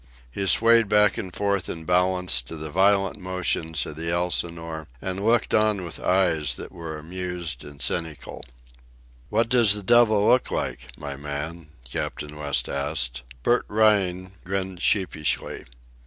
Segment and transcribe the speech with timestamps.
[0.31, 5.23] He swayed back and forth in balance to the violent motions of the Elsinore and
[5.23, 8.43] looked on with eyes that were amused and cynical.
[9.29, 13.21] "What does the devil look like, my man?" Captain West asked.
[13.43, 15.65] Bert Rhine grinned sheepishly.